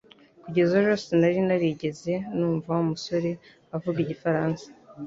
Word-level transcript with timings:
Kugeza 0.43 0.71
ejo 0.79 0.93
sinari 1.03 1.39
narigeze 1.47 2.13
numva 2.37 2.67
Wa 2.75 2.83
musore 2.91 3.29
avuga 3.75 3.97
igifaransa 4.05 4.65